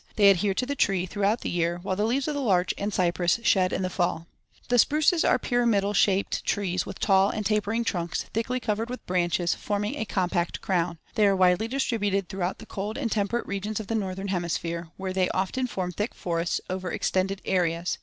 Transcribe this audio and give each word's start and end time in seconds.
They 0.15 0.31
adhere 0.31 0.55
to 0.55 0.65
the 0.65 0.73
tree 0.73 1.05
throughout 1.05 1.41
the 1.41 1.49
year, 1.51 1.77
while 1.83 1.95
the 1.95 2.05
leaves 2.05 2.27
of 2.27 2.33
the 2.33 2.41
larch 2.41 2.73
and 2.75 2.91
cypress 2.91 3.39
shed 3.43 3.71
in 3.71 3.83
the 3.83 3.87
fall. 3.91 4.25
The 4.67 4.79
spruces 4.79 5.23
are 5.23 5.37
pyramidal 5.37 5.93
shaped 5.93 6.43
trees, 6.43 6.87
with 6.87 6.97
tall 6.99 7.29
and 7.29 7.45
tapering 7.45 7.83
trunks, 7.83 8.23
thickly 8.33 8.59
covered 8.59 8.89
with 8.89 9.05
branches, 9.05 9.53
forming 9.53 9.95
a 9.97 10.05
compact 10.05 10.59
crown. 10.59 10.97
They 11.13 11.27
are 11.27 11.35
widely 11.35 11.67
distributed 11.67 12.29
throughout 12.29 12.57
the 12.57 12.65
cold 12.65 12.97
and 12.97 13.11
temperate 13.11 13.45
regions 13.45 13.79
of 13.79 13.85
the 13.85 13.93
northern 13.93 14.29
hemisphere, 14.29 14.87
where 14.97 15.13
they 15.13 15.29
often 15.29 15.67
form 15.67 15.91
thick 15.91 16.15
forests 16.15 16.59
over 16.67 16.91
extended 16.91 17.39
areas. 17.45 17.99